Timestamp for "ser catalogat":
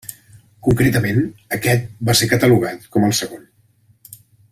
2.21-2.89